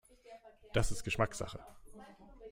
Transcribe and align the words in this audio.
Das 0.73 0.89
ist 0.89 1.03
Geschmackssache. 1.03 1.59